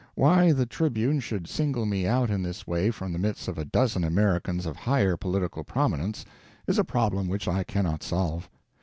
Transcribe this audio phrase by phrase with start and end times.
[0.15, 3.65] Why 'The Tribune' should single me out in this way from the midst of a
[3.65, 6.25] dozen Americans of higher political prominence,
[6.65, 8.49] is a problem which I cannot solve.